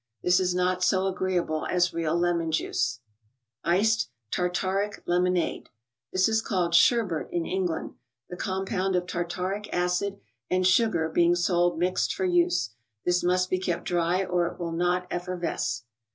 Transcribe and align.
This 0.23 0.39
is 0.39 0.55
not 0.55 0.83
so 0.83 1.05
agreeable 1.05 1.67
as 1.67 1.93
real 1.93 2.17
lemon 2.17 2.51
juice. 2.51 3.01
70 3.63 3.63
THE 3.63 3.69
BOOK 3.69 3.69
OF 3.69 3.79
ICES. 3.91 4.07
3)ce& 4.31 4.33
(Cartaric) 4.35 5.05
LcmonaDc. 5.05 5.63
™ 5.63 5.65
s 6.15 6.25
j; 6.25 6.31
s 6.31 6.41
^ 6.43 7.29
in 7.29 7.45
England, 7.45 7.93
the 8.27 8.35
compound 8.35 8.95
of 8.95 9.05
tartaric 9.05 9.69
acid 9.71 10.19
and 10.49 10.65
sugar 10.65 11.07
be¬ 11.15 11.21
ing 11.25 11.35
sold 11.35 11.77
mixed 11.77 12.15
for 12.15 12.25
use. 12.25 12.71
This 13.05 13.21
must 13.23 13.51
be 13.51 13.59
kept 13.59 13.83
dry 13.85 14.25
or 14.25 14.47
it 14.47 14.59
will 14.59 14.71
not 14.71 15.05
effervesce. 15.11 15.83